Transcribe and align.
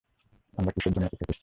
আমরা 0.57 0.71
কিসের 0.75 0.91
জন্য 0.93 1.05
অপেক্ষা 1.05 1.25
করছি? 1.25 1.39